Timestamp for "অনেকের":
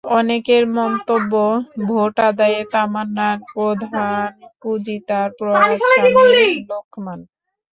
0.13-0.63